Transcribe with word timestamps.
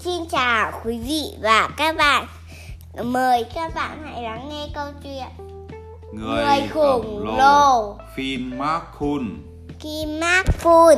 Xin 0.00 0.28
chào 0.30 0.72
quý 0.84 0.98
vị 0.98 1.22
và 1.42 1.68
các 1.76 1.96
bạn. 1.96 2.26
Mời 3.04 3.46
các 3.54 3.74
bạn 3.74 4.02
hãy 4.04 4.22
lắng 4.22 4.48
nghe 4.48 4.68
câu 4.74 4.86
chuyện 5.02 5.58
Người, 6.12 6.44
Người 6.44 6.68
khổng 6.68 7.36
lồ. 7.38 7.98
Finn 8.16 8.50
McCool 8.50 9.26
Kim 9.80 10.20
Mác 10.20 10.46
Phun 10.58 10.94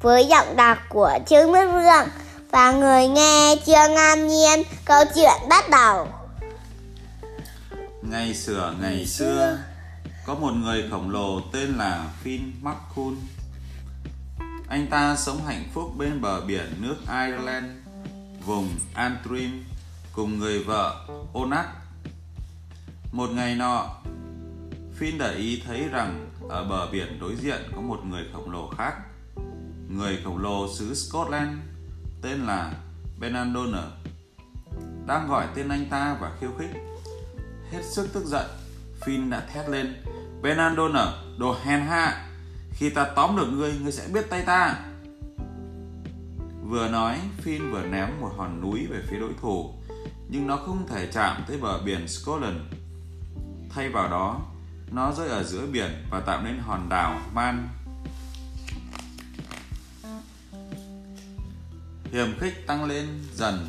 với 0.00 0.26
giọng 0.26 0.56
đọc 0.56 0.78
của 0.88 1.12
Trương 1.26 1.52
Đức 1.52 1.70
Lượng 1.72 2.08
và 2.50 2.72
người 2.72 3.08
nghe 3.08 3.56
Trương 3.66 3.96
An 3.96 4.28
Nhiên. 4.28 4.62
Câu 4.84 5.04
chuyện 5.14 5.48
bắt 5.50 5.64
đầu. 5.70 6.08
Ngày 8.02 8.34
xưa 8.34 8.74
ngày 8.80 9.06
xưa 9.06 9.58
Có 10.26 10.34
một 10.34 10.52
người 10.52 10.84
khổng 10.90 11.10
lồ 11.10 11.40
tên 11.52 11.74
là 11.78 12.04
Finn 12.24 12.40
McCool 12.62 13.14
Anh 14.68 14.86
ta 14.86 15.16
sống 15.16 15.38
hạnh 15.46 15.64
phúc 15.74 15.92
bên 15.96 16.20
bờ 16.20 16.40
biển 16.40 16.66
nước 16.80 16.96
Ireland 17.00 17.87
Vùng 18.48 18.68
Antrim 18.94 19.64
Cùng 20.12 20.38
người 20.38 20.64
vợ 20.64 21.06
Onak 21.34 21.66
Một 23.12 23.30
ngày 23.30 23.54
nọ 23.54 23.86
Finn 24.98 25.18
để 25.18 25.34
ý 25.34 25.62
thấy 25.66 25.88
rằng 25.88 26.30
Ở 26.48 26.64
bờ 26.64 26.90
biển 26.90 27.18
đối 27.20 27.36
diện 27.36 27.62
có 27.74 27.80
một 27.80 28.00
người 28.04 28.24
khổng 28.32 28.50
lồ 28.50 28.70
khác. 28.78 28.94
Người 29.88 30.18
khổng 30.24 30.38
lồ 30.38 30.74
xứ 30.74 30.94
Scotland 30.94 31.58
Tên 32.22 32.46
là 32.46 32.72
Benandona 33.20 33.82
Đang 35.06 35.28
gọi 35.28 35.46
tên 35.54 35.68
anh 35.68 35.86
ta 35.90 36.16
và 36.20 36.32
khiêu 36.40 36.50
khích. 36.58 36.70
Hết 37.72 37.82
sức 37.84 38.08
tức 38.12 38.24
giận, 38.26 38.46
Finn 39.00 39.30
đã 39.30 39.40
thét 39.52 39.68
lên 39.68 40.02
"Benandona, 40.42 41.12
đồ 41.38 41.56
hèn 41.64 41.80
hạ! 41.80 42.28
Khi 42.72 42.90
ta 42.90 43.04
tóm 43.16 43.36
được 43.36 43.46
ngươi, 43.46 43.78
ngươi 43.82 43.92
sẽ 43.92 44.08
biết 44.12 44.30
tay 44.30 44.42
ta! 44.42 44.87
Vừa 46.68 46.88
nói, 46.88 47.20
Finn 47.44 47.72
vừa 47.72 47.86
ném 47.86 48.20
một 48.20 48.32
hòn 48.36 48.60
núi 48.60 48.86
về 48.86 49.02
phía 49.08 49.18
đối 49.18 49.32
thủ 49.40 49.74
Nhưng 50.28 50.46
nó 50.46 50.56
không 50.56 50.86
thể 50.88 51.08
chạm 51.12 51.44
tới 51.48 51.58
bờ 51.58 51.82
biển 51.82 52.08
Scotland. 52.08 52.56
Thay 53.70 53.88
vào 53.88 54.08
đó, 54.10 54.40
nó 54.90 55.12
rơi 55.12 55.28
ở 55.28 55.44
giữa 55.44 55.66
biển 55.66 55.90
và 56.10 56.20
tạo 56.20 56.42
nên 56.42 56.58
hòn 56.58 56.88
đảo 56.88 57.20
Man. 57.34 57.68
Hiểm 62.12 62.38
khích 62.40 62.66
tăng 62.66 62.84
lên 62.84 63.06
dần. 63.34 63.68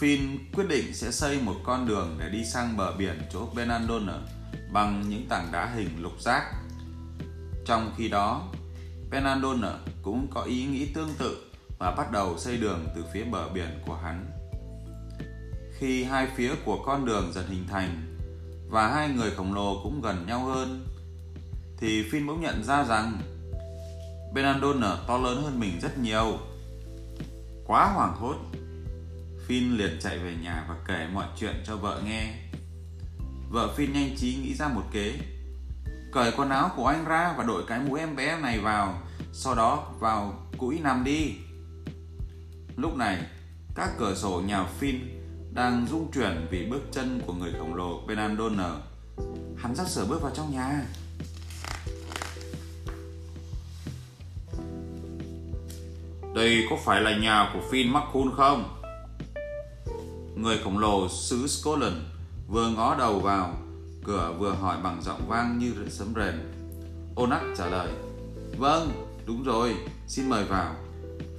Finn 0.00 0.38
quyết 0.52 0.68
định 0.68 0.94
sẽ 0.94 1.10
xây 1.10 1.40
một 1.42 1.56
con 1.64 1.86
đường 1.86 2.16
để 2.18 2.28
đi 2.28 2.44
sang 2.44 2.76
bờ 2.76 2.96
biển 2.96 3.22
chỗ 3.32 3.48
Benandona 3.54 4.18
bằng 4.72 5.04
những 5.08 5.26
tảng 5.28 5.48
đá 5.52 5.66
hình 5.66 6.02
lục 6.02 6.20
giác. 6.20 6.52
Trong 7.66 7.92
khi 7.96 8.08
đó, 8.08 8.48
Benandonner 9.10 9.72
cũng 10.02 10.28
có 10.30 10.42
ý 10.42 10.64
nghĩ 10.64 10.86
tương 10.86 11.14
tự 11.18 11.50
và 11.78 11.90
bắt 11.90 12.12
đầu 12.12 12.38
xây 12.38 12.56
đường 12.56 12.86
từ 12.94 13.04
phía 13.12 13.24
bờ 13.24 13.48
biển 13.48 13.80
của 13.86 13.94
hắn. 13.94 14.26
Khi 15.78 16.04
hai 16.04 16.28
phía 16.36 16.54
của 16.64 16.82
con 16.86 17.04
đường 17.04 17.32
dần 17.32 17.46
hình 17.48 17.66
thành 17.68 18.16
và 18.68 18.88
hai 18.88 19.08
người 19.08 19.30
khổng 19.30 19.54
lồ 19.54 19.80
cũng 19.82 20.00
gần 20.00 20.26
nhau 20.26 20.44
hơn, 20.44 20.86
thì 21.78 22.02
Finn 22.10 22.26
bỗng 22.26 22.40
nhận 22.40 22.64
ra 22.64 22.84
rằng 22.84 23.20
Benandonner 24.34 24.92
to 25.06 25.18
lớn 25.18 25.42
hơn 25.42 25.60
mình 25.60 25.78
rất 25.82 25.98
nhiều. 25.98 26.38
Quá 27.66 27.92
hoảng 27.94 28.16
hốt, 28.16 28.36
Finn 29.48 29.76
liền 29.76 29.98
chạy 30.00 30.18
về 30.18 30.34
nhà 30.42 30.66
và 30.68 30.76
kể 30.88 31.08
mọi 31.12 31.26
chuyện 31.36 31.54
cho 31.66 31.76
vợ 31.76 32.02
nghe. 32.04 32.34
Vợ 33.50 33.74
Finn 33.76 33.92
nhanh 33.92 34.16
trí 34.16 34.36
nghĩ 34.36 34.54
ra 34.54 34.68
một 34.68 34.82
kế. 34.92 35.14
Cởi 36.16 36.32
quần 36.36 36.48
áo 36.48 36.70
của 36.76 36.86
anh 36.86 37.04
ra 37.04 37.34
và 37.38 37.44
đội 37.44 37.62
cái 37.66 37.80
mũ 37.80 37.94
em 37.94 38.16
bé 38.16 38.38
này 38.40 38.58
vào, 38.58 38.98
sau 39.32 39.54
đó 39.54 39.92
vào 39.98 40.34
cũi 40.58 40.78
nằm 40.78 41.04
đi. 41.04 41.34
Lúc 42.76 42.96
này, 42.96 43.22
các 43.74 43.90
cửa 43.98 44.14
sổ 44.14 44.42
nhà 44.46 44.66
Finn 44.80 44.98
đang 45.52 45.86
rung 45.90 46.10
chuyển 46.12 46.46
vì 46.50 46.66
bước 46.66 46.82
chân 46.92 47.20
của 47.26 47.32
người 47.32 47.52
khổng 47.58 47.74
lồ 47.74 48.00
Benandonner. 48.08 48.72
Hắn 49.56 49.74
sắp 49.74 49.88
sửa 49.88 50.06
bước 50.06 50.22
vào 50.22 50.32
trong 50.34 50.52
nhà. 50.52 50.86
Đây 56.34 56.66
có 56.70 56.76
phải 56.84 57.00
là 57.00 57.18
nhà 57.18 57.50
của 57.54 57.60
Finn 57.70 57.92
McCool 57.92 58.34
không? 58.36 58.82
Người 60.34 60.58
khổng 60.64 60.78
lồ 60.78 61.08
xứ 61.08 61.46
Scotland 61.46 61.96
vừa 62.48 62.68
ngó 62.68 62.94
đầu 62.94 63.20
vào 63.20 63.54
cửa 64.06 64.34
vừa 64.38 64.52
hỏi 64.52 64.76
bằng 64.82 65.02
giọng 65.02 65.28
vang 65.28 65.58
như 65.58 65.74
sấm 65.88 66.14
rền. 66.14 66.34
Onak 67.16 67.42
trả 67.56 67.66
lời, 67.66 67.92
Vâng, 68.58 68.90
đúng 69.26 69.42
rồi, 69.42 69.76
xin 70.06 70.28
mời 70.28 70.44
vào. 70.44 70.74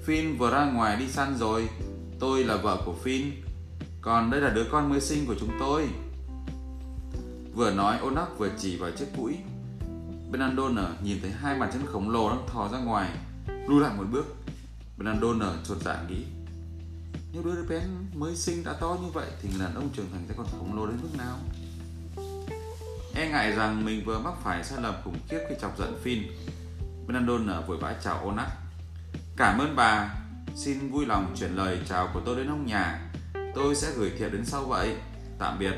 Finn 0.05 0.37
vừa 0.37 0.51
ra 0.51 0.65
ngoài 0.65 0.97
đi 0.99 1.07
săn 1.07 1.37
rồi, 1.37 1.69
tôi 2.19 2.43
là 2.43 2.57
vợ 2.57 2.81
của 2.85 2.95
Finn, 3.03 3.31
còn 4.01 4.31
đây 4.31 4.41
là 4.41 4.49
đứa 4.49 4.63
con 4.71 4.89
mới 4.89 5.01
sinh 5.01 5.25
của 5.25 5.35
chúng 5.39 5.49
tôi. 5.59 5.89
Vừa 7.55 7.71
nói 7.71 7.97
Onak 7.97 8.37
vừa 8.37 8.49
chỉ 8.59 8.77
vào 8.77 8.91
chiếc 8.91 9.07
mũi 9.17 9.37
Benandona 10.31 10.89
nhìn 11.03 11.17
thấy 11.21 11.31
hai 11.31 11.59
bàn 11.59 11.69
chân 11.73 11.85
khổng 11.85 12.09
lồ 12.09 12.29
đang 12.29 12.47
thò 12.47 12.69
ra 12.71 12.79
ngoài, 12.79 13.09
lùi 13.67 13.81
lại 13.81 13.93
một 13.97 14.05
bước. 14.11 14.35
Benandona 14.97 15.53
chột 15.63 15.77
dạ 15.85 16.03
nghĩ, 16.09 16.23
nếu 17.33 17.43
đứa 17.43 17.63
bé 17.69 17.81
mới 18.15 18.35
sinh 18.35 18.63
đã 18.63 18.73
to 18.73 18.97
như 19.01 19.07
vậy 19.13 19.27
thì 19.41 19.49
người 19.49 19.59
đàn 19.59 19.75
ông 19.75 19.89
trưởng 19.93 20.07
thành 20.11 20.25
sẽ 20.27 20.33
còn 20.37 20.47
khổng 20.59 20.75
lồ 20.75 20.87
đến 20.87 20.97
mức 21.01 21.17
nào? 21.17 21.37
E 23.17 23.29
ngại 23.29 23.51
rằng 23.51 23.85
mình 23.85 24.05
vừa 24.05 24.19
mắc 24.19 24.33
phải 24.43 24.63
sai 24.63 24.81
lầm 24.81 24.95
khủng 25.03 25.17
khiếp 25.29 25.39
khi 25.49 25.55
chọc 25.61 25.77
giận 25.77 25.99
Finn, 26.03 26.21
Benandon 27.07 27.65
vội 27.67 27.77
vã 27.77 27.95
chào 28.03 28.27
Onak. 28.27 28.47
Cảm 29.37 29.59
ơn 29.59 29.75
bà, 29.75 30.15
xin 30.55 30.91
vui 30.91 31.05
lòng 31.05 31.35
chuyển 31.39 31.55
lời 31.55 31.79
chào 31.89 32.09
của 32.13 32.21
tôi 32.25 32.35
đến 32.35 32.47
ông 32.47 32.65
nhà. 32.65 32.99
Tôi 33.55 33.75
sẽ 33.75 33.87
gửi 33.95 34.11
thiệp 34.19 34.29
đến 34.29 34.45
sau 34.45 34.65
vậy. 34.65 34.95
Tạm 35.39 35.59
biệt. 35.59 35.73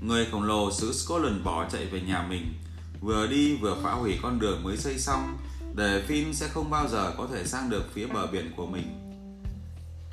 Người 0.00 0.26
khổng 0.32 0.42
lồ 0.42 0.72
xứ 0.72 0.92
Scotland 0.92 1.44
bỏ 1.44 1.68
chạy 1.72 1.86
về 1.86 2.00
nhà 2.00 2.26
mình, 2.28 2.54
vừa 3.00 3.26
đi 3.26 3.56
vừa 3.56 3.76
phá 3.82 3.92
hủy 3.92 4.18
con 4.22 4.38
đường 4.38 4.62
mới 4.64 4.76
xây 4.76 4.98
xong, 4.98 5.38
để 5.74 6.02
Finn 6.08 6.32
sẽ 6.32 6.48
không 6.48 6.70
bao 6.70 6.88
giờ 6.88 7.14
có 7.18 7.28
thể 7.32 7.44
sang 7.44 7.70
được 7.70 7.84
phía 7.92 8.06
bờ 8.06 8.26
biển 8.26 8.52
của 8.56 8.66
mình 8.66 9.04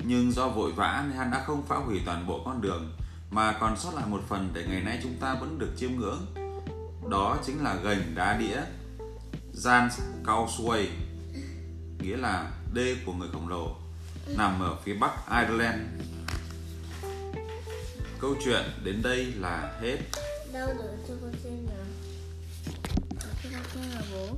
nhưng 0.08 0.32
do 0.32 0.48
vội 0.48 0.72
vã 0.72 1.04
nên 1.08 1.18
hắn 1.18 1.30
đã 1.30 1.44
không 1.46 1.66
phá 1.66 1.76
hủy 1.76 2.00
toàn 2.06 2.26
bộ 2.26 2.42
con 2.44 2.60
đường 2.60 2.92
mà 3.30 3.56
còn 3.60 3.76
sót 3.78 3.94
lại 3.94 4.04
một 4.06 4.20
phần 4.28 4.50
để 4.54 4.64
ngày 4.68 4.80
nay 4.80 5.00
chúng 5.02 5.16
ta 5.20 5.34
vẫn 5.34 5.58
được 5.58 5.72
chiêm 5.76 5.90
ngưỡng. 5.96 6.26
Đó 7.10 7.38
chính 7.46 7.64
là 7.64 7.74
gành 7.74 8.14
đá 8.14 8.38
đĩa. 8.38 8.60
Gian 9.52 9.88
cao 10.26 10.48
xuôi, 10.58 10.88
nghĩa 11.98 12.16
là 12.16 12.50
đê 12.72 12.96
của 13.06 13.12
người 13.12 13.28
khổng 13.32 13.48
lồ, 13.48 13.76
nằm 14.36 14.60
ở 14.60 14.76
phía 14.84 14.94
bắc 14.94 15.12
Ireland. 15.30 15.80
Câu 18.20 18.34
chuyện 18.44 18.62
đến 18.84 19.02
đây 19.02 19.24
là 19.24 19.78
hết. 19.80 19.96
Đâu 20.52 20.68
rồi? 20.78 20.92
Cho 21.08 21.14
con 21.22 21.32
xem 21.44 21.66
nào. 21.66 21.86
Cho 23.20 23.48
con 23.52 23.62
xem 23.74 23.84
là 23.94 24.02
bố. 24.12 24.36